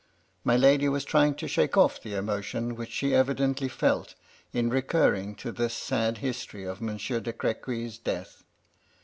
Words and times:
My 0.43 0.57
lady 0.57 0.89
was 0.89 1.05
trying 1.05 1.35
to 1.35 1.47
shake 1.47 1.73
oflF 1.73 2.01
the 2.01 2.15
emotion 2.15 2.73
which 2.75 2.89
she 2.89 3.13
evidently 3.13 3.67
felt 3.67 4.15
in 4.51 4.67
recurring 4.71 5.35
to 5.35 5.51
this 5.51 5.75
sad 5.75 6.17
history 6.25 6.63
of 6.63 6.81
Monsieur 6.81 7.19
de 7.19 7.31
Crequy's 7.31 7.99
death. 7.99 8.43